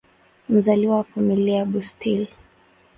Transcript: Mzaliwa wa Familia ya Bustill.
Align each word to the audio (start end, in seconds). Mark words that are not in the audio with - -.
Mzaliwa 0.49 0.95
wa 0.97 1.03
Familia 1.03 1.57
ya 1.57 1.65
Bustill. 1.65 2.27